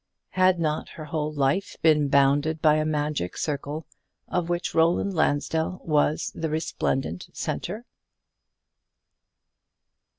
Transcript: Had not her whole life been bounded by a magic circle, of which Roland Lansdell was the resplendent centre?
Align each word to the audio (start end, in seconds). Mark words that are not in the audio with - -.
Had 0.31 0.59
not 0.59 0.89
her 0.97 1.05
whole 1.05 1.31
life 1.31 1.77
been 1.83 2.07
bounded 2.07 2.59
by 2.59 2.77
a 2.77 2.85
magic 2.85 3.37
circle, 3.37 3.85
of 4.27 4.49
which 4.49 4.73
Roland 4.73 5.13
Lansdell 5.13 5.79
was 5.83 6.31
the 6.33 6.49
resplendent 6.49 7.27
centre? 7.33 7.85